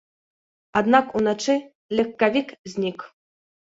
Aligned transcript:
Аднак 0.81 1.05
уначы 1.21 1.53
легкавік 1.99 2.49
знік. 2.75 2.99